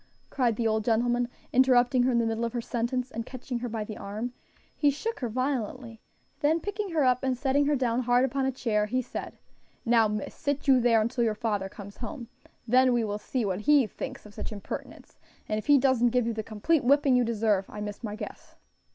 [0.31, 3.69] cried the old gentleman, interrupting her in the middle of her sentence; and catching her
[3.69, 4.33] by the arm,
[4.75, 6.01] he shook her violently;
[6.39, 9.37] then picking her up and setting her down hard upon a chair, he said,
[9.85, 12.29] "Now, miss, sit you there until your father comes home,
[12.67, 16.25] then we will see what he thinks of such impertinence; and if he doesn't give
[16.25, 18.55] you the complete whipping you deserve, I miss my guess."